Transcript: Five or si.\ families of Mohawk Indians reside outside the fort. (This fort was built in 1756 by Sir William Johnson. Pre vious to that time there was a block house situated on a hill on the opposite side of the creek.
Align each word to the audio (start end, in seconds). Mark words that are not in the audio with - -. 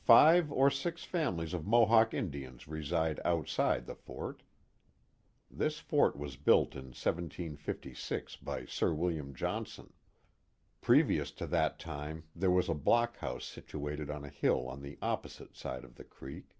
Five 0.00 0.50
or 0.50 0.70
si.\ 0.72 0.90
families 0.90 1.54
of 1.54 1.64
Mohawk 1.68 2.12
Indians 2.12 2.66
reside 2.66 3.20
outside 3.24 3.86
the 3.86 3.94
fort. 3.94 4.42
(This 5.48 5.78
fort 5.78 6.16
was 6.16 6.34
built 6.34 6.74
in 6.74 6.86
1756 6.86 8.34
by 8.38 8.64
Sir 8.64 8.92
William 8.92 9.32
Johnson. 9.32 9.92
Pre 10.80 11.00
vious 11.04 11.32
to 11.36 11.46
that 11.46 11.78
time 11.78 12.24
there 12.34 12.50
was 12.50 12.68
a 12.68 12.74
block 12.74 13.18
house 13.18 13.44
situated 13.44 14.10
on 14.10 14.24
a 14.24 14.30
hill 14.30 14.66
on 14.66 14.82
the 14.82 14.98
opposite 15.00 15.54
side 15.54 15.84
of 15.84 15.94
the 15.94 16.02
creek. 16.02 16.56